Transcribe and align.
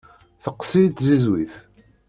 Teqqes-iyi 0.43 0.89
tzizwit. 0.97 1.53